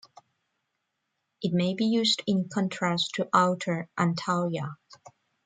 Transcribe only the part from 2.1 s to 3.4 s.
in contrast to